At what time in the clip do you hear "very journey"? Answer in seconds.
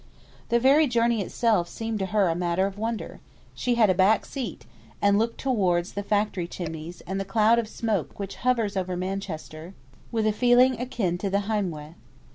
0.59-1.21